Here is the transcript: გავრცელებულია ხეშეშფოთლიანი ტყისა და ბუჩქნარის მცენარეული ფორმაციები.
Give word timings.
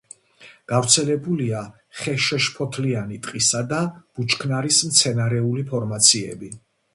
გავრცელებულია 0.71 1.59
ხეშეშფოთლიანი 1.99 3.19
ტყისა 3.27 3.61
და 3.75 3.83
ბუჩქნარის 4.17 4.81
მცენარეული 4.89 5.69
ფორმაციები. 5.75 6.53